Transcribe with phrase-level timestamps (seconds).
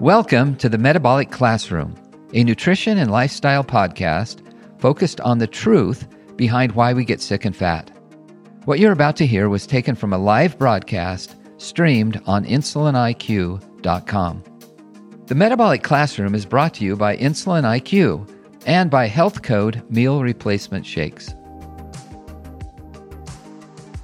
[0.00, 1.94] Welcome to the Metabolic Classroom,
[2.32, 4.40] a nutrition and lifestyle podcast
[4.80, 7.96] focused on the truth behind why we get sick and fat.
[8.64, 14.44] What you're about to hear was taken from a live broadcast streamed on insuliniq.com.
[15.26, 18.28] The Metabolic Classroom is brought to you by Insulin IQ
[18.66, 21.32] and by Health Code Meal Replacement Shakes.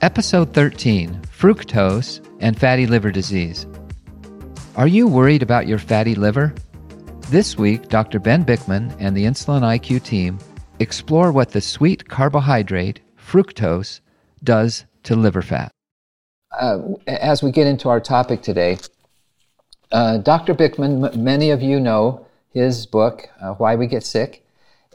[0.03, 3.67] Episode 13 Fructose and Fatty Liver Disease.
[4.77, 6.55] Are you worried about your fatty liver?
[7.29, 8.21] This week, Dr.
[8.21, 10.39] Ben Bikman and the Insulin IQ team
[10.79, 14.01] explore what the sweet carbohydrate, fructose,
[14.45, 15.73] does to liver fat.
[16.59, 16.79] Uh,
[17.09, 18.79] as we get into our topic today,
[19.91, 20.55] uh, Dr.
[20.55, 24.47] Bikman, m- many of you know his book, uh, Why We Get Sick.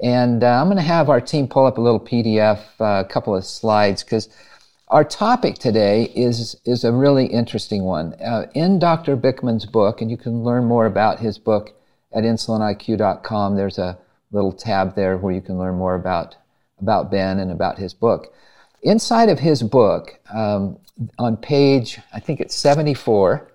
[0.02, 3.06] And uh, I'm going to have our team pull up a little PDF, uh, a
[3.06, 4.30] couple of slides, because
[4.88, 8.14] our topic today is, is a really interesting one.
[8.14, 9.18] Uh, in Dr.
[9.18, 11.74] Bikman's book, and you can learn more about his book
[12.14, 13.98] at insuliniq.com, there's a
[14.32, 16.36] little tab there where you can learn more about,
[16.80, 18.34] about Ben and about his book.
[18.84, 20.78] Inside of his book, um,
[21.18, 23.52] on page, I think it's 74,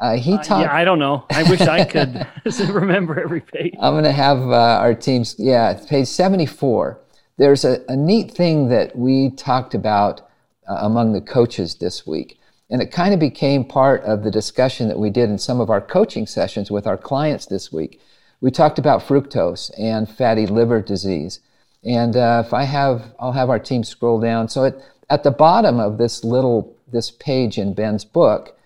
[0.00, 1.26] uh, he uh, yeah, I don't know.
[1.30, 2.26] I wish I could
[2.70, 3.74] remember every page.
[3.78, 6.98] I'm going to have uh, our teams, yeah, page 74.
[7.36, 10.29] There's a, a neat thing that we talked about
[10.70, 12.38] uh, among the coaches this week.
[12.70, 15.68] And it kind of became part of the discussion that we did in some of
[15.68, 18.00] our coaching sessions with our clients this week.
[18.40, 21.40] We talked about fructose and fatty liver disease.
[21.82, 24.48] And uh, if I have, I'll have our team scroll down.
[24.48, 28.56] So it, at the bottom of this little, this page in Ben's book,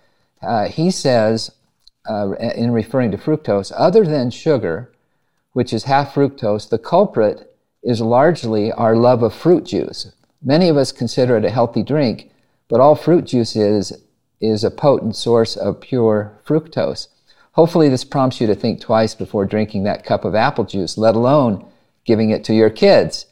[0.43, 1.51] uh, he says,
[2.07, 4.93] uh, in referring to fructose, other than sugar,
[5.55, 10.13] which is half fructose, the culprit is largely our love of fruit juice.
[10.47, 12.31] Many of us consider it a healthy drink,
[12.69, 13.93] but all fruit juice is
[14.41, 17.09] is a potent source of pure fructose.
[17.53, 21.15] Hopefully, this prompts you to think twice before drinking that cup of apple juice, let
[21.15, 21.65] alone
[22.05, 23.25] giving it to your kids.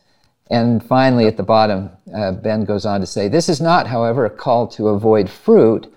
[0.50, 4.24] And finally, at the bottom, uh, Ben goes on to say, This is not, however,
[4.24, 5.92] a call to avoid fruit.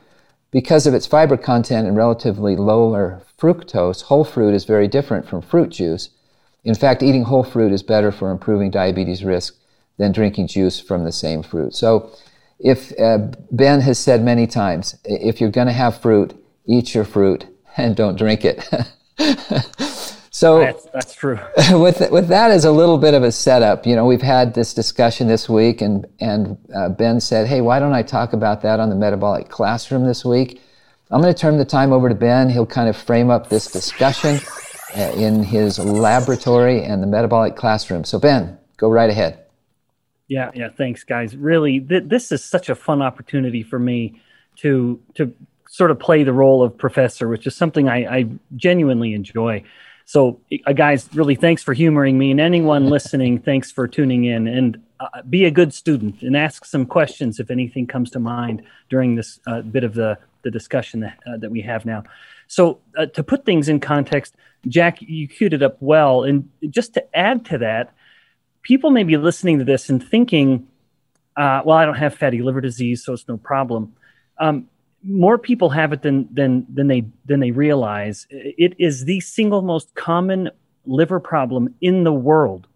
[0.51, 5.41] Because of its fiber content and relatively lower fructose, whole fruit is very different from
[5.41, 6.09] fruit juice.
[6.65, 9.55] In fact, eating whole fruit is better for improving diabetes risk
[9.97, 11.73] than drinking juice from the same fruit.
[11.75, 12.11] So,
[12.59, 13.17] if uh,
[13.51, 16.33] Ben has said many times, if you're going to have fruit,
[16.65, 17.45] eat your fruit
[17.77, 18.63] and don't drink it.
[20.31, 21.39] so that's, that's true.
[21.71, 24.73] with with that as a little bit of a setup, you know, we've had this
[24.73, 28.79] discussion this week, and and uh, Ben said, "Hey, why don't I talk about that
[28.79, 30.61] on the metabolic classroom this week?"
[31.11, 32.49] I'm going to turn the time over to Ben.
[32.49, 34.39] He'll kind of frame up this discussion
[34.97, 38.03] uh, in his laboratory and the metabolic classroom.
[38.03, 39.44] So, Ben, go right ahead.
[40.27, 40.69] Yeah, yeah.
[40.69, 41.35] Thanks, guys.
[41.35, 44.21] Really, th- this is such a fun opportunity for me
[44.57, 45.33] to to
[45.69, 48.25] sort of play the role of professor, which is something I, I
[48.55, 49.63] genuinely enjoy.
[50.05, 54.47] So, uh, guys, really, thanks for humoring me, and anyone listening, thanks for tuning in.
[54.47, 58.63] And uh, be a good student and ask some questions if anything comes to mind
[58.89, 62.03] during this uh, bit of the the discussion that, uh, that we have now.
[62.47, 64.35] So, uh, to put things in context,
[64.67, 67.93] Jack, you queued it up well, and just to add to that
[68.65, 70.67] people may be listening to this and thinking,
[71.37, 73.93] uh, well, I don't have fatty liver disease, so it's no problem.
[74.39, 74.67] Um,
[75.03, 78.25] more people have it than than than they than they realize.
[78.29, 80.49] It is the single most common
[80.85, 82.67] liver problem in the world.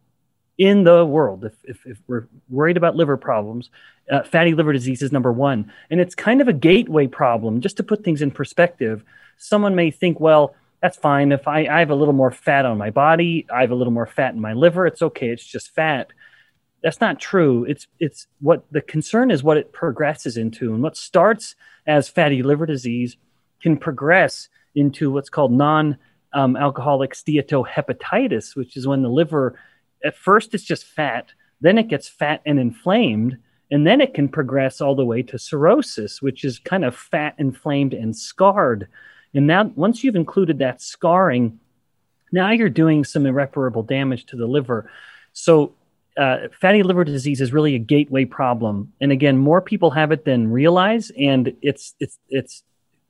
[0.59, 3.69] In the world, if, if, if we're worried about liver problems,
[4.11, 5.71] uh, fatty liver disease is number one.
[5.89, 7.61] And it's kind of a gateway problem.
[7.61, 9.05] Just to put things in perspective,
[9.37, 11.31] someone may think, well, that's fine.
[11.31, 13.93] If I, I have a little more fat on my body, I have a little
[13.93, 15.29] more fat in my liver, it's okay.
[15.29, 16.11] It's just fat.
[16.81, 17.65] That's not true.
[17.65, 20.73] It's it's what the concern is what it progresses into.
[20.73, 21.55] And what starts
[21.85, 23.17] as fatty liver disease
[23.61, 25.97] can progress into what's called non
[26.33, 29.59] um, alcoholic steatohepatitis, which is when the liver,
[30.03, 33.37] at first, it's just fat, then it gets fat and inflamed,
[33.71, 37.35] and then it can progress all the way to cirrhosis, which is kind of fat,
[37.37, 38.87] inflamed, and scarred.
[39.33, 41.59] And now, once you've included that scarring,
[42.31, 44.91] now you're doing some irreparable damage to the liver.
[45.33, 45.73] So,
[46.17, 50.25] uh, fatty liver disease is really a gateway problem, and again, more people have it
[50.25, 52.63] than realize, and it's it's it's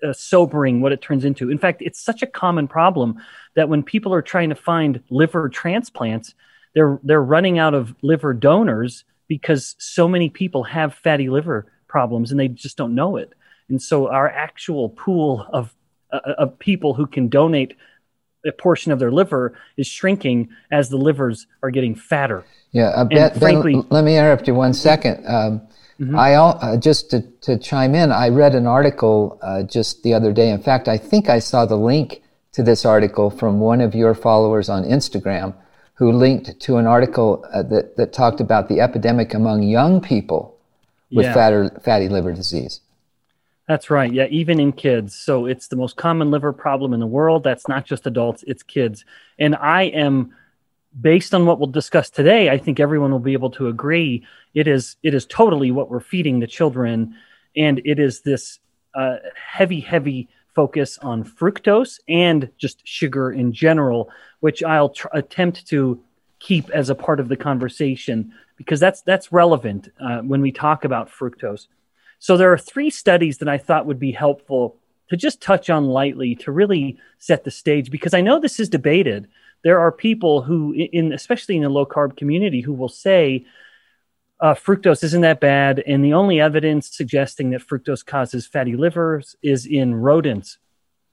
[0.04, 1.50] uh, sobering what it turns into.
[1.50, 3.18] In fact, it's such a common problem
[3.56, 6.36] that when people are trying to find liver transplants,
[6.75, 12.31] they're they're running out of liver donors because so many people have fatty liver problems
[12.31, 13.33] and they just don't know it.
[13.69, 15.74] And so our actual pool of
[16.12, 17.76] uh, of people who can donate
[18.46, 22.46] a portion of their liver is shrinking as the livers are getting fatter.
[22.72, 25.26] Yeah, uh, frankly, ben, let me interrupt you one second.
[25.28, 25.62] Um,
[26.00, 26.18] mm-hmm.
[26.18, 30.32] I uh, just to, to chime in, I read an article uh, just the other
[30.32, 30.50] day.
[30.52, 32.22] In fact, I think I saw the link
[32.54, 35.54] to this article from one of your followers on Instagram,
[35.96, 40.58] who linked to an article uh, that that talked about the epidemic among young people
[41.12, 41.34] with yeah.
[41.34, 42.82] fatter, fatty liver disease.
[43.69, 44.12] That's right.
[44.12, 45.13] Yeah, even in kids.
[45.13, 47.44] So it's the most common liver problem in the world.
[47.44, 49.06] That's not just adults, it's kids.
[49.38, 50.33] And I am
[51.00, 54.25] based on what we'll discuss today, I think everyone will be able to agree
[54.56, 57.13] it is it is totally what we're feeding the children
[57.56, 58.57] and it is this
[58.95, 65.68] uh, heavy heavy focus on fructose and just sugar in general, which I'll tr- attempt
[65.68, 66.01] to
[66.39, 70.86] keep as a part of the conversation because that's that's relevant uh, when we talk
[70.86, 71.68] about fructose.
[72.19, 74.77] So there are three studies that I thought would be helpful
[75.10, 78.69] to just touch on lightly to really set the stage because I know this is
[78.69, 79.27] debated.
[79.63, 83.45] There are people who, in especially in the low carb community, who will say
[84.39, 89.36] uh, fructose isn't that bad, and the only evidence suggesting that fructose causes fatty livers
[89.42, 90.57] is in rodents,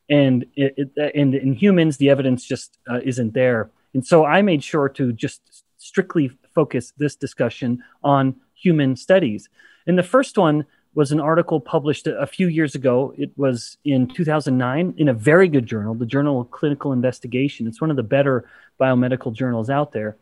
[0.09, 3.71] and it, it, and in humans the evidence just uh, isn't there.
[3.95, 9.49] And so I made sure to just strictly focus this discussion on human studies.
[9.89, 10.67] And the first one
[10.97, 13.13] was an article published a few years ago.
[13.19, 17.67] It was in 2009 in a very good journal, the Journal of Clinical Investigation.
[17.67, 18.49] It's one of the better
[18.81, 20.17] biomedical journals out there.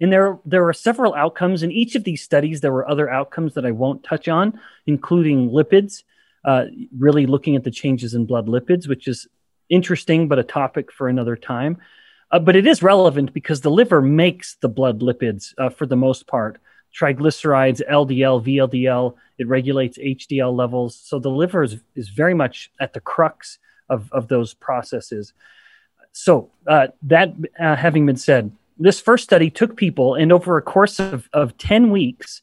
[0.00, 1.62] And there, there are several outcomes.
[1.62, 5.50] In each of these studies, there were other outcomes that I won't touch on, including
[5.50, 6.02] lipids,
[6.44, 6.64] uh,
[6.96, 9.28] really looking at the changes in blood lipids, which is
[9.68, 11.78] interesting, but a topic for another time.
[12.32, 15.96] Uh, but it is relevant because the liver makes the blood lipids uh, for the
[15.96, 16.60] most part
[16.94, 19.14] triglycerides, LDL, VLDL.
[19.38, 20.96] It regulates HDL levels.
[20.96, 23.58] So the liver is, is very much at the crux
[23.88, 25.32] of, of those processes.
[26.12, 30.62] So, uh, that uh, having been said, this first study took people and over a
[30.62, 32.42] course of, of 10 weeks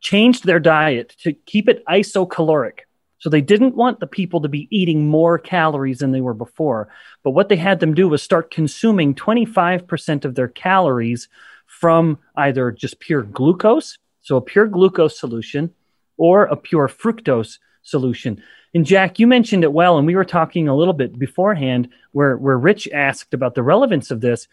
[0.00, 2.80] changed their diet to keep it isocaloric.
[3.18, 6.88] So they didn't want the people to be eating more calories than they were before.
[7.24, 11.28] But what they had them do was start consuming 25% of their calories
[11.68, 15.72] from either just pure glucose, so a pure glucose solution,
[16.16, 18.42] or a pure fructose solution.
[18.74, 22.36] And Jack, you mentioned it well, and we were talking a little bit beforehand where,
[22.36, 24.48] where Rich asked about the relevance of this.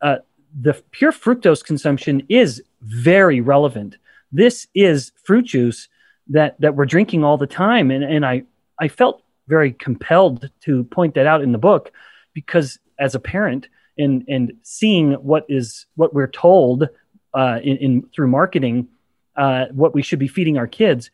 [0.00, 0.16] Uh,
[0.58, 3.96] the pure fructose consumption is very relevant.
[4.32, 5.88] This is fruit juice
[6.28, 7.90] that, that we're drinking all the time.
[7.90, 8.44] And, and I,
[8.78, 11.92] I felt very compelled to point that out in the book
[12.32, 16.88] because as a parent, and and seeing what is what we're told
[17.34, 18.88] uh, in, in, through marketing,
[19.36, 21.10] uh, what we should be feeding our kids,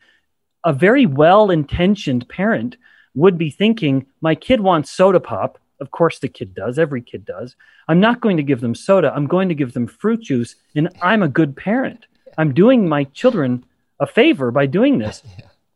[0.63, 2.77] a very well-intentioned parent
[3.13, 5.59] would be thinking, my kid wants soda pop.
[5.79, 6.79] Of course, the kid does.
[6.79, 7.55] Every kid does.
[7.87, 9.13] I'm not going to give them soda.
[9.15, 12.05] I'm going to give them fruit juice, and I'm a good parent.
[12.37, 13.63] I'm doing my children
[13.99, 15.23] a favor by doing this.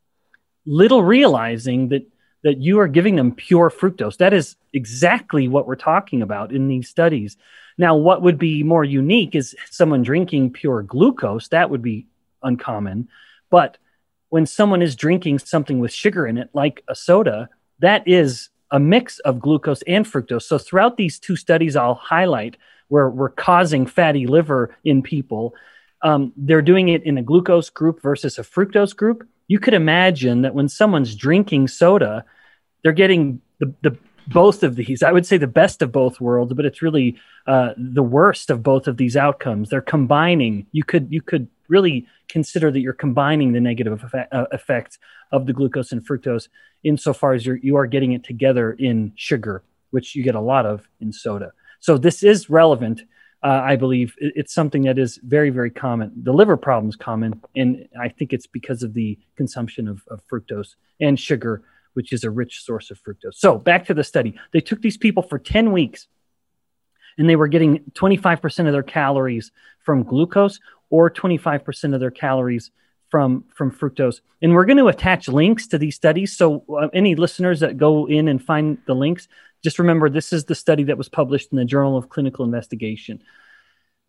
[0.65, 2.10] Little realizing that
[2.43, 4.17] that you are giving them pure fructose.
[4.17, 7.37] That is exactly what we're talking about in these studies.
[7.77, 11.49] Now, what would be more unique is someone drinking pure glucose.
[11.49, 12.07] That would be
[12.43, 13.07] uncommon.
[13.49, 13.77] But
[14.29, 18.79] when someone is drinking something with sugar in it, like a soda, that is a
[18.79, 20.43] mix of glucose and fructose.
[20.43, 22.57] So, throughout these two studies, I'll highlight
[22.87, 25.53] where we're causing fatty liver in people.
[26.01, 29.27] um, they're doing it in a glucose group versus a fructose group.
[29.51, 32.23] You could imagine that when someone's drinking soda,
[32.81, 35.03] they're getting the, the both of these.
[35.03, 38.63] I would say the best of both worlds, but it's really uh, the worst of
[38.63, 39.69] both of these outcomes.
[39.69, 40.67] They're combining.
[40.71, 44.97] You could you could really consider that you're combining the negative effect, uh, effects
[45.33, 46.47] of the glucose and fructose
[46.85, 50.65] insofar as you're, you are getting it together in sugar, which you get a lot
[50.65, 51.51] of in soda.
[51.81, 53.01] So this is relevant.
[53.43, 56.11] Uh, I believe it's something that is very, very common.
[56.15, 60.21] The liver problem is common, and I think it's because of the consumption of, of
[60.27, 63.35] fructose and sugar which is a rich source of fructose.
[63.35, 64.35] So back to the study.
[64.53, 66.07] They took these people for 10 weeks
[67.17, 72.71] and they were getting 25% of their calories from glucose or 25% of their calories
[73.09, 74.21] from from fructose.
[74.41, 76.35] And we're going to attach links to these studies.
[76.35, 79.27] So uh, any listeners that go in and find the links,
[79.63, 83.21] just remember this is the study that was published in the Journal of Clinical Investigation.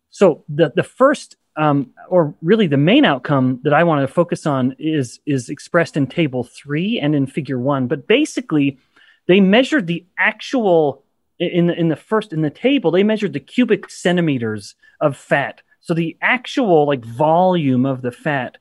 [0.09, 4.45] So the the first um, or really the main outcome that I want to focus
[4.45, 7.87] on is is expressed in table three and in figure one.
[7.87, 8.79] But basically,
[9.27, 11.03] they measured the actual
[11.39, 12.91] in the in the first in the table.
[12.91, 15.61] They measured the cubic centimeters of fat.
[15.81, 18.57] So the actual like volume of the fat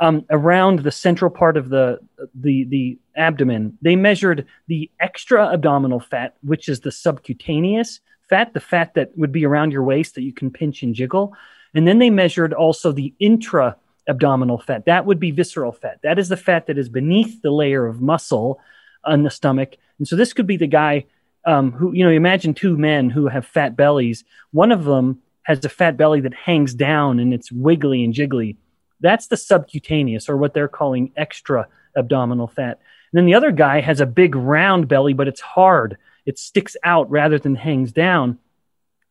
[0.00, 2.00] um, around the central part of the
[2.34, 3.78] the the abdomen.
[3.82, 9.32] They measured the extra abdominal fat, which is the subcutaneous fat, the fat that would
[9.32, 11.34] be around your waist that you can pinch and jiggle.
[11.74, 13.76] And then they measured also the intra
[14.08, 14.86] abdominal fat.
[14.86, 16.00] That would be visceral fat.
[16.02, 18.60] That is the fat that is beneath the layer of muscle
[19.04, 19.76] on the stomach.
[19.98, 21.04] And so this could be the guy
[21.44, 24.24] um, who, you know, imagine two men who have fat bellies.
[24.52, 28.56] One of them has a fat belly that hangs down and it's wiggly and jiggly.
[29.00, 32.80] That's the subcutaneous, or what they're calling extra abdominal fat.
[33.12, 35.96] And then the other guy has a big round belly, but it's hard.
[36.26, 38.38] It sticks out rather than hangs down.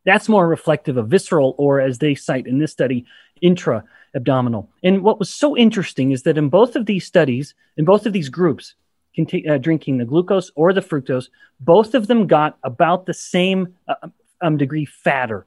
[0.04, 3.04] That's more reflective of visceral, or as they cite in this study,
[3.42, 4.70] intra abdominal.
[4.82, 8.12] And what was so interesting is that in both of these studies, in both of
[8.12, 8.74] these groups,
[9.18, 11.28] uh, drinking the glucose or the fructose,
[11.58, 14.08] both of them got about the same uh,
[14.40, 15.46] um, degree fatter.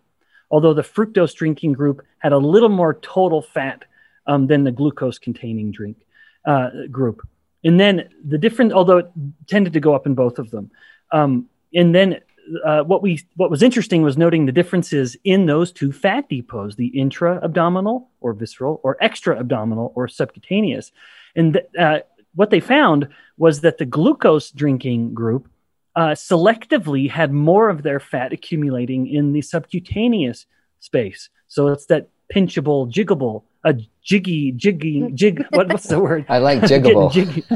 [0.51, 3.85] Although the fructose drinking group had a little more total fat
[4.27, 5.97] um, than the glucose containing drink
[6.45, 7.27] uh, group.
[7.63, 9.11] And then the different, although it
[9.47, 10.71] tended to go up in both of them.
[11.11, 12.19] Um, and then
[12.65, 16.75] uh, what we what was interesting was noting the differences in those two fat depots,
[16.75, 20.91] the intra-abdominal or visceral, or extra-abdominal or subcutaneous.
[21.35, 21.99] And th- uh,
[22.35, 25.47] what they found was that the glucose drinking group
[25.95, 30.45] uh, selectively had more of their fat accumulating in the subcutaneous
[30.79, 31.29] space.
[31.47, 35.45] So it's that pinchable, jiggable a jiggy, jiggy, jig.
[35.51, 36.25] What, what's the word?
[36.29, 37.11] I like jiggable.
[37.11, 37.27] Jig,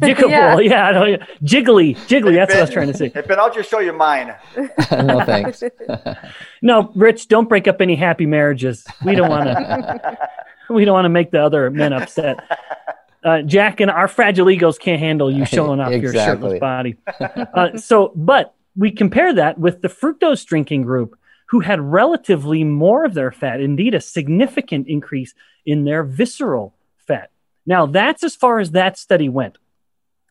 [0.00, 0.30] jiggable.
[0.30, 2.34] yeah, yeah, I know, jiggly, jiggly.
[2.34, 3.08] That's what I was trying to say.
[3.08, 4.34] But I'll just show you mine.
[4.90, 5.62] no thanks.
[6.62, 8.84] no, Rich, don't break up any happy marriages.
[9.04, 10.18] We don't want to.
[10.70, 12.38] we don't want to make the other men upset.
[13.24, 16.00] Uh, Jack and our fragile egos can't handle you showing off exactly.
[16.00, 16.96] your shirtless body.
[17.54, 21.16] Uh, so, but we compare that with the fructose drinking group
[21.52, 25.34] who had relatively more of their fat, indeed, a significant increase
[25.66, 27.30] in their visceral fat.
[27.66, 29.58] Now, that's as far as that study went.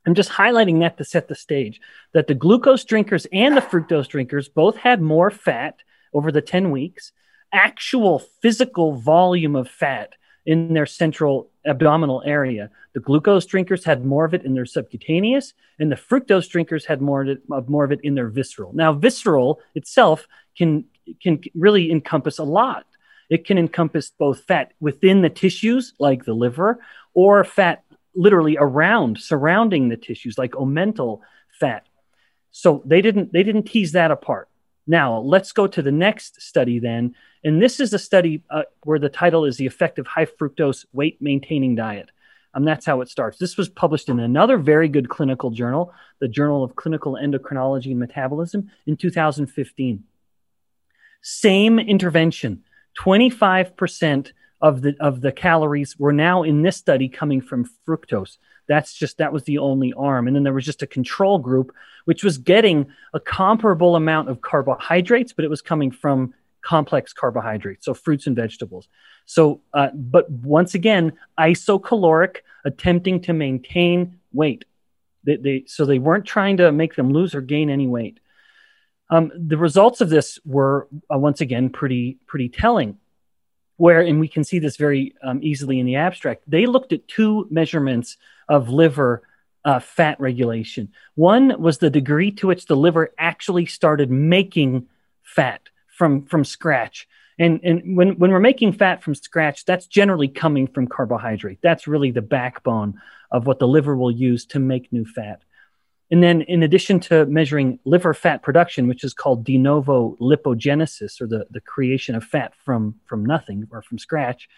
[0.03, 1.79] I'm just highlighting that to set the stage
[2.13, 5.75] that the glucose drinkers and the fructose drinkers both had more fat
[6.11, 7.11] over the 10 weeks,
[7.53, 10.15] actual physical volume of fat
[10.47, 12.71] in their central abdominal area.
[12.93, 16.99] The glucose drinkers had more of it in their subcutaneous, and the fructose drinkers had
[16.99, 18.73] more of more of it in their visceral.
[18.73, 20.85] Now, visceral itself can
[21.19, 22.85] can really encompass a lot.
[23.29, 29.19] It can encompass both fat within the tissues, like the liver, or fat literally around,
[29.19, 31.21] surrounding the tissues, like omental
[31.59, 31.87] fat.
[32.51, 34.49] So they didn't they didn't tease that apart.
[34.85, 38.99] Now let's go to the next study then, and this is a study uh, where
[38.99, 42.09] the title is the effect of high fructose weight maintaining diet.
[42.53, 43.37] Um, that's how it starts.
[43.37, 47.99] This was published in another very good clinical journal, the Journal of Clinical Endocrinology and
[47.99, 50.03] Metabolism, in 2015.
[51.21, 52.63] Same intervention.
[52.99, 58.37] 25% of the of the calories were now in this study coming from fructose.
[58.67, 60.27] That's just that was the only arm.
[60.27, 61.73] And then there was just a control group
[62.05, 67.85] which was getting a comparable amount of carbohydrates, but it was coming from complex carbohydrates,
[67.85, 68.87] so fruits and vegetables.
[69.25, 74.65] So, uh, but once again, isocaloric, attempting to maintain weight.
[75.23, 78.19] They, they, so they weren't trying to make them lose or gain any weight.
[79.11, 82.97] Um, the results of this were uh, once again pretty pretty telling.
[83.77, 87.07] Where, and we can see this very um, easily in the abstract, they looked at
[87.07, 89.23] two measurements of liver
[89.65, 90.89] uh, fat regulation.
[91.15, 94.87] One was the degree to which the liver actually started making
[95.23, 97.07] fat from from scratch,
[97.41, 101.57] And, and when, when we're making fat from scratch, that's generally coming from carbohydrate.
[101.63, 103.01] That's really the backbone
[103.31, 105.41] of what the liver will use to make new fat.
[106.11, 111.21] And then, in addition to measuring liver fat production, which is called de novo lipogenesis,
[111.21, 114.49] or the, the creation of fat from, from nothing or from scratch,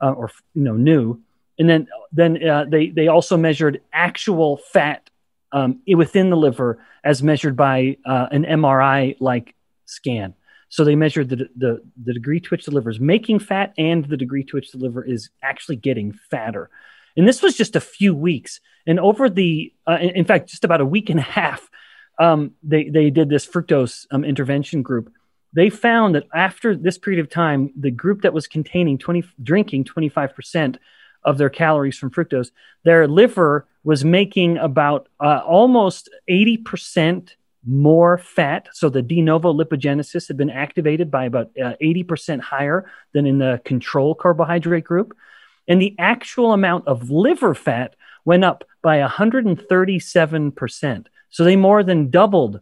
[0.00, 1.20] uh, or you know new,
[1.58, 5.10] and then then uh, they they also measured actual fat
[5.52, 9.54] um, within the liver as measured by uh, an MRI like
[9.86, 10.34] scan.
[10.68, 14.04] So they measured the, the the degree to which the liver is making fat and
[14.04, 16.70] the degree to which the liver is actually getting fatter.
[17.16, 18.60] And this was just a few weeks.
[18.86, 21.68] And over the, uh, in, fact, just about a week and a half,
[22.18, 25.12] um, they, they did this fructose um, intervention group.
[25.54, 29.84] They found that after this period of time, the group that was containing 20, drinking
[29.84, 30.78] 25%
[31.24, 32.50] of their calories from fructose,
[32.84, 38.68] their liver was making about uh, almost 80% more fat.
[38.72, 43.38] So the de novo lipogenesis had been activated by about uh, 80% higher than in
[43.38, 45.16] the control carbohydrate group
[45.68, 51.06] and the actual amount of liver fat went up by 137%.
[51.30, 52.60] So they more than doubled.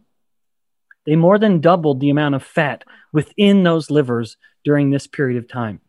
[1.05, 5.49] They more than doubled the amount of fat within those livers during this period of
[5.49, 5.81] time,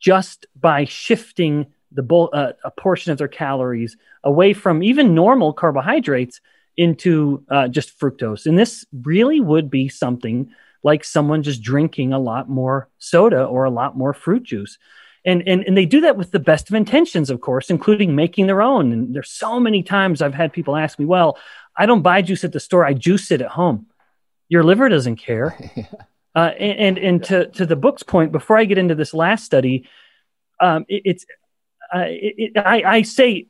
[0.00, 6.40] just by shifting the uh, a portion of their calories away from even normal carbohydrates
[6.76, 8.46] into uh, just fructose.
[8.46, 10.50] And this really would be something
[10.82, 14.78] like someone just drinking a lot more soda or a lot more fruit juice
[15.24, 18.46] and, and and they do that with the best of intentions of course including making
[18.46, 18.92] their own.
[18.92, 21.38] And there's so many times i've had people ask me well
[21.76, 22.84] i don't buy juice at the store.
[22.84, 23.86] I juice it at home.
[24.48, 25.56] Your liver doesn't care.
[26.32, 29.44] Uh, and and, and to, to the book's point before i get into this last
[29.44, 29.84] study
[30.60, 31.26] um, it, it's
[31.92, 33.48] uh, it, it, I, I say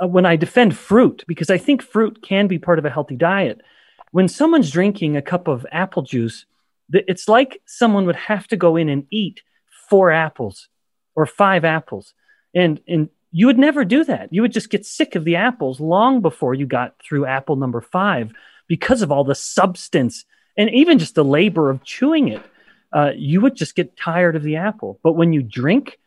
[0.00, 3.16] uh, when i defend fruit because i think fruit can be part of a healthy
[3.16, 3.62] diet.
[4.12, 6.46] When someone's drinking a cup of apple juice
[6.92, 9.42] it's like someone would have to go in and eat
[9.88, 10.68] four apples
[11.20, 12.14] or five apples.
[12.54, 14.32] And, and you would never do that.
[14.32, 17.80] You would just get sick of the apples long before you got through apple number
[17.80, 18.32] five
[18.66, 20.24] because of all the substance
[20.56, 22.42] and even just the labor of chewing it.
[22.92, 24.98] Uh, you would just get tired of the apple.
[25.02, 25.98] But when you drink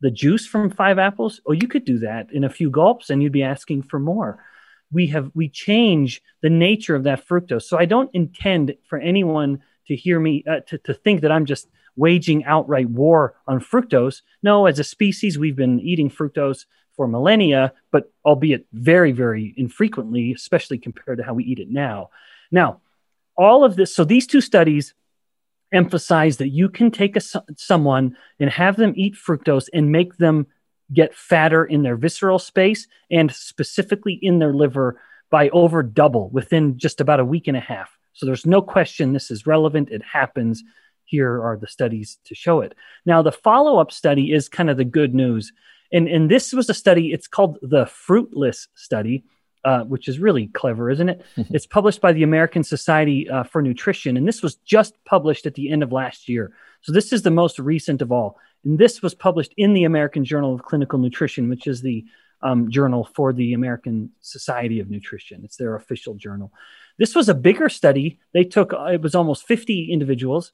[0.00, 3.22] the juice from five apples, oh, you could do that in a few gulps and
[3.22, 4.42] you'd be asking for more.
[4.90, 7.64] We have we change the nature of that fructose.
[7.64, 11.44] So I don't intend for anyone to hear me uh, to, to think that I'm
[11.44, 11.68] just
[12.00, 14.22] waging outright war on fructose.
[14.42, 16.64] No, as a species, we've been eating fructose
[16.96, 22.08] for millennia, but albeit very, very infrequently, especially compared to how we eat it now.
[22.50, 22.80] Now,
[23.36, 24.94] all of this, so these two studies
[25.72, 27.20] emphasize that you can take a,
[27.56, 30.46] someone and have them eat fructose and make them
[30.92, 36.76] get fatter in their visceral space and specifically in their liver by over double within
[36.76, 37.96] just about a week and a half.
[38.14, 39.90] So there's no question this is relevant.
[39.90, 40.64] It happens
[41.10, 42.74] here are the studies to show it.
[43.04, 45.52] Now, the follow up study is kind of the good news.
[45.92, 49.24] And, and this was a study, it's called the Fruitless Study,
[49.64, 51.22] uh, which is really clever, isn't it?
[51.36, 54.16] it's published by the American Society uh, for Nutrition.
[54.16, 56.52] And this was just published at the end of last year.
[56.82, 58.38] So this is the most recent of all.
[58.64, 62.04] And this was published in the American Journal of Clinical Nutrition, which is the
[62.42, 65.42] um, journal for the American Society of Nutrition.
[65.44, 66.52] It's their official journal.
[66.98, 68.18] This was a bigger study.
[68.32, 70.52] They took, uh, it was almost 50 individuals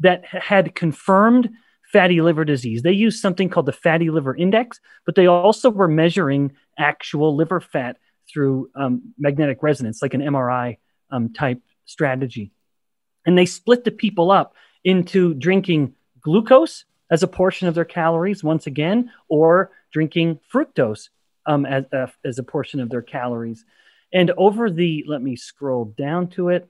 [0.00, 1.50] that had confirmed
[1.92, 2.82] fatty liver disease.
[2.82, 7.60] They used something called the fatty liver index, but they also were measuring actual liver
[7.60, 10.78] fat through um, magnetic resonance, like an MRI
[11.10, 12.50] um, type strategy.
[13.26, 18.42] And they split the people up into drinking glucose as a portion of their calories,
[18.42, 21.10] once again, or drinking fructose
[21.46, 23.64] um, as, uh, as a portion of their calories.
[24.12, 26.68] And over the, let me scroll down to it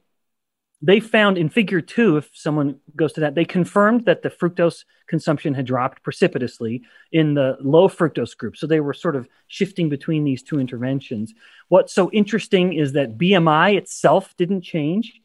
[0.83, 4.85] they found in figure two, if someone goes to that, they confirmed that the fructose
[5.07, 6.83] consumption had dropped precipitously
[7.13, 8.57] in the low fructose group.
[8.57, 11.33] So they were sort of shifting between these two interventions.
[11.69, 15.21] What's so interesting is that BMI itself didn't change,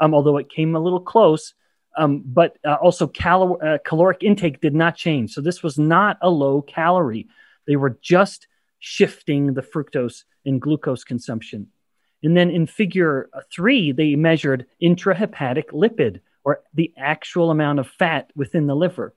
[0.00, 1.54] um, although it came a little close.
[1.96, 5.32] Um, but uh, also cal- uh, caloric intake did not change.
[5.32, 7.28] So this was not a low calorie.
[7.66, 8.46] They were just
[8.78, 11.68] shifting the fructose and glucose consumption.
[12.22, 18.30] And then in figure three, they measured intrahepatic lipid or the actual amount of fat
[18.34, 19.14] within the liver.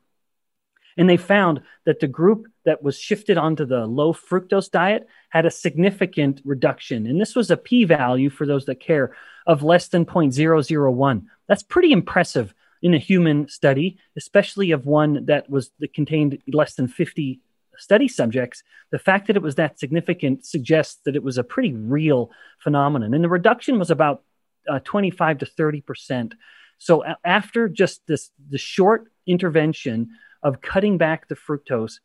[0.98, 5.46] And they found that the group that was shifted onto the low fructose diet had
[5.46, 7.08] a significant reduction.
[7.08, 9.16] And this was a p value for those that care
[9.48, 11.26] of less than 0.001.
[11.48, 16.74] That's pretty impressive in a human study, especially of one that was that contained less
[16.76, 17.40] than 50
[17.78, 21.74] study subjects, the fact that it was that significant suggests that it was a pretty
[21.74, 23.14] real phenomenon.
[23.14, 24.24] And the reduction was about
[24.70, 26.36] uh, 25 to 30 percent.
[26.78, 30.10] So a- after just this the short intervention
[30.44, 32.00] of cutting back the fructose,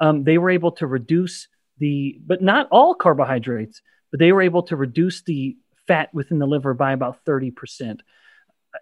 [0.00, 4.64] um, they were able to reduce the, but not all carbohydrates, but they were able
[4.64, 8.00] to reduce the fat within the liver by about 30%.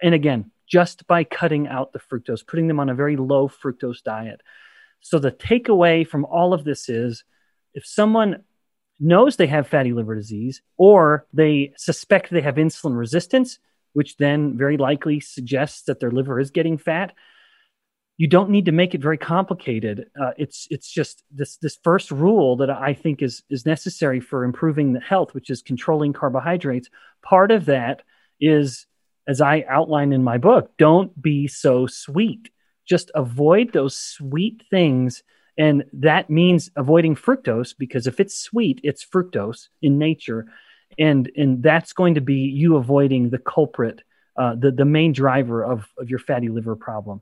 [0.02, 4.02] And again, just by cutting out the fructose, putting them on a very low fructose
[4.02, 4.42] diet.
[5.00, 7.24] So the takeaway from all of this is
[7.74, 8.44] if someone
[9.00, 13.58] knows they have fatty liver disease or they suspect they have insulin resistance,
[13.92, 17.14] which then very likely suggests that their liver is getting fat,
[18.16, 20.10] you don't need to make it very complicated.
[20.20, 24.44] Uh, it's it's just this this first rule that I think is is necessary for
[24.44, 26.90] improving the health, which is controlling carbohydrates.
[27.22, 28.02] Part of that
[28.40, 28.86] is,
[29.28, 32.50] as I outline in my book, don't be so sweet.
[32.88, 35.22] Just avoid those sweet things,
[35.58, 40.46] and that means avoiding fructose because if it's sweet, it's fructose in nature,
[40.98, 44.02] and and that's going to be you avoiding the culprit,
[44.36, 47.20] uh, the the main driver of of your fatty liver problem.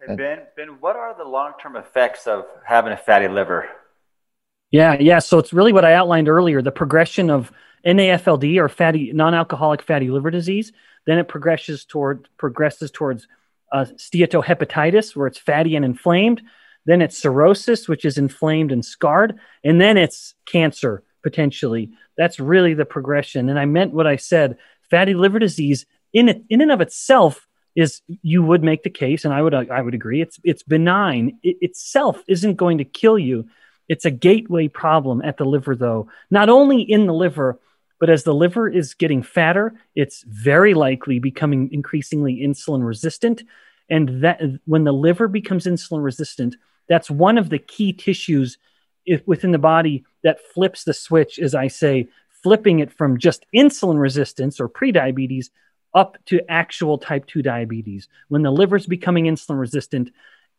[0.00, 3.68] Hey, ben, Ben, what are the long-term effects of having a fatty liver?
[4.74, 5.20] Yeah, yeah.
[5.20, 7.52] So it's really what I outlined earlier: the progression of
[7.86, 10.72] NAFLD or fatty non-alcoholic fatty liver disease.
[11.06, 13.28] Then it progresses toward progresses towards
[13.70, 16.42] uh, steatohepatitis, where it's fatty and inflamed.
[16.86, 21.92] Then it's cirrhosis, which is inflamed and scarred, and then it's cancer potentially.
[22.16, 23.48] That's really the progression.
[23.48, 24.58] And I meant what I said.
[24.90, 29.24] Fatty liver disease in it, in and of itself is you would make the case,
[29.24, 30.20] and I would I would agree.
[30.20, 31.38] It's it's benign.
[31.44, 33.46] It itself isn't going to kill you.
[33.88, 36.08] It's a gateway problem at the liver, though.
[36.30, 37.58] Not only in the liver,
[38.00, 43.42] but as the liver is getting fatter, it's very likely becoming increasingly insulin resistant.
[43.88, 46.56] And that when the liver becomes insulin resistant,
[46.88, 48.58] that's one of the key tissues
[49.26, 52.08] within the body that flips the switch, as I say,
[52.42, 55.50] flipping it from just insulin resistance or prediabetes
[55.94, 58.08] up to actual type 2 diabetes.
[58.28, 60.10] When the liver is becoming insulin resistant,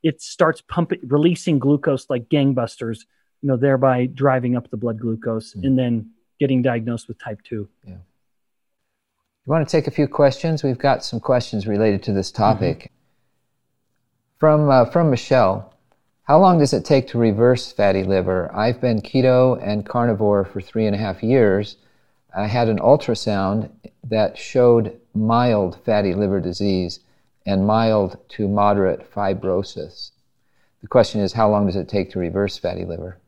[0.06, 3.00] it starts pumping, releasing glucose like gangbusters,
[3.42, 5.66] you know, thereby driving up the blood glucose mm.
[5.66, 7.68] and then getting diagnosed with type 2.
[7.84, 7.94] Yeah.
[7.94, 10.64] You want to take a few questions?
[10.64, 12.78] We've got some questions related to this topic.
[12.78, 12.92] Mm-hmm.
[14.38, 15.74] From, uh, from Michelle,
[16.24, 18.54] how long does it take to reverse fatty liver?
[18.54, 21.78] I've been keto and carnivore for three and a half years.
[22.36, 23.72] I had an ultrasound
[24.04, 27.00] that showed mild fatty liver disease
[27.46, 30.12] and mild to moderate fibrosis.
[30.82, 33.20] The question is, how long does it take to reverse fatty liver?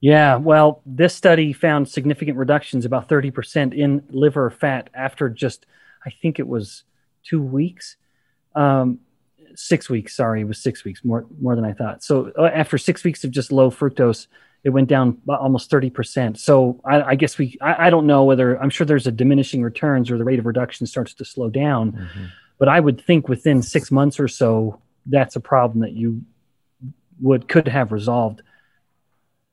[0.00, 5.66] Yeah, well, this study found significant reductions, about 30% in liver fat after just,
[6.04, 6.84] I think it was
[7.22, 7.96] two weeks.
[8.54, 9.00] Um,
[9.56, 12.02] six weeks, sorry, it was six weeks, more, more than I thought.
[12.02, 14.26] So uh, after six weeks of just low fructose,
[14.62, 16.38] it went down almost 30%.
[16.38, 19.62] So I, I guess we, I, I, don't know whether, I'm sure there's a diminishing
[19.62, 21.92] returns or the rate of reduction starts to slow down.
[21.92, 22.24] Mm-hmm.
[22.58, 26.22] But I would think within six months or so, that's a problem that you
[27.20, 28.42] would, could have resolved.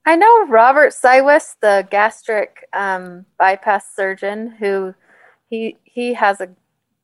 [0.06, 4.96] I know Robert Cywes, the gastric um, bypass surgeon, who
[5.50, 6.50] he, he has a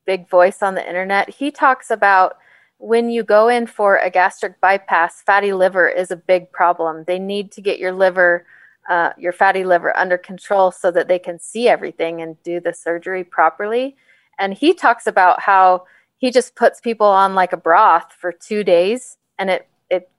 [0.04, 1.28] big voice on the internet.
[1.28, 2.38] He talks about
[2.78, 7.04] when you go in for a gastric bypass, fatty liver is a big problem.
[7.06, 8.46] They need to get your liver,
[8.88, 12.72] uh, your fatty liver, under control so that they can see everything and do the
[12.72, 13.96] surgery properly.
[14.38, 15.84] And he talks about how
[16.18, 20.10] he just puts people on like a broth for two days and it it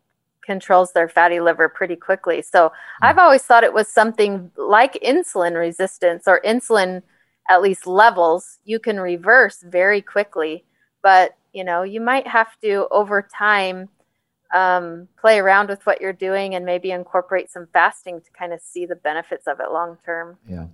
[0.41, 2.41] controls their fatty liver pretty quickly.
[2.41, 7.03] So I've always thought it was something like insulin resistance or insulin
[7.49, 10.63] at least levels you can reverse very quickly.
[11.01, 13.89] But you know you might have to over time
[14.53, 18.60] um, play around with what you're doing and maybe incorporate some fasting to kind of
[18.62, 20.65] see the benefits of it long term yeah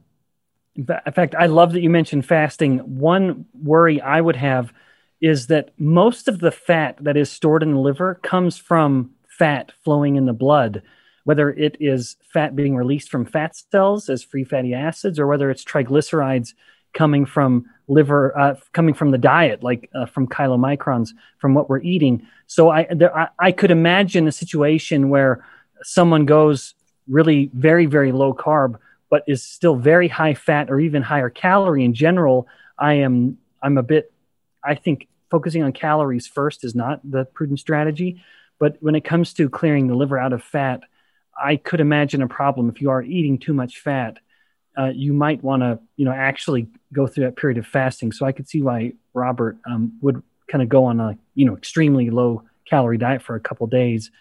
[0.75, 4.73] in fact i love that you mentioned fasting one worry i would have
[5.21, 9.71] is that most of the fat that is stored in the liver comes from fat
[9.83, 10.81] flowing in the blood
[11.23, 15.49] whether it is fat being released from fat cells as free fatty acids or whether
[15.49, 16.53] it's triglycerides
[16.93, 21.81] coming from liver uh, coming from the diet, like uh, from chylomicrons from what we're
[21.81, 22.25] eating.
[22.47, 25.45] So I, there, I, I could imagine a situation where
[25.83, 26.73] someone goes
[27.07, 31.85] really very very low carb, but is still very high fat or even higher calorie.
[31.85, 34.11] In general, I am I'm a bit.
[34.63, 38.23] I think focusing on calories first is not the prudent strategy.
[38.57, 40.81] But when it comes to clearing the liver out of fat,
[41.37, 44.17] I could imagine a problem if you are eating too much fat
[44.77, 48.11] uh, you might want to, you know, actually go through that period of fasting.
[48.11, 51.55] So I could see why Robert um, would kind of go on a, you know,
[51.55, 54.11] extremely low calorie diet for a couple days.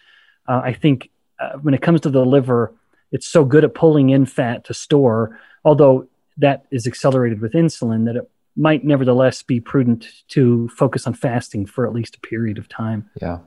[0.47, 2.73] Uh, I think uh, when it comes to the liver,
[3.15, 8.07] it's so good at pulling in fat to store, although that is accelerated with insulin
[8.07, 12.59] that it might nevertheless be prudent to focus on fasting for at least a period
[12.59, 13.09] of time.
[13.23, 13.39] Yeah.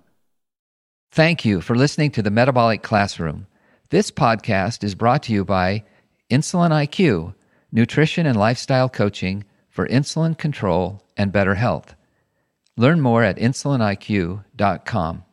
[1.11, 3.47] Thank you for listening to the Metabolic Classroom.
[3.89, 5.83] This podcast is brought to you by
[6.31, 7.35] Insulin IQ,
[7.69, 11.93] nutrition and lifestyle coaching for insulin control and better health.
[12.77, 15.23] Learn more at insuliniq.com.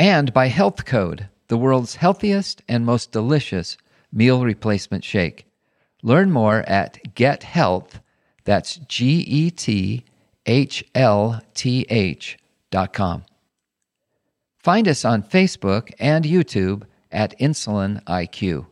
[0.00, 3.76] And by Health Code, the world's healthiest and most delicious
[4.12, 5.46] meal replacement shake.
[6.02, 8.00] Learn more at Get Health,
[8.44, 10.04] that's G E T
[10.46, 12.38] H L T H
[12.70, 13.24] dot com.
[14.62, 18.66] Find us on Facebook and YouTube at Insulin IQ.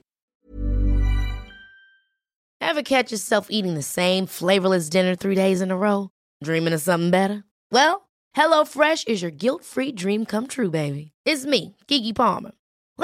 [2.61, 6.11] Ever catch yourself eating the same flavorless dinner three days in a row?
[6.43, 7.45] Dreaming of something better?
[7.71, 11.13] Well, HelloFresh is your guilt free dream come true, baby.
[11.25, 12.53] It's me, Keke Palmer.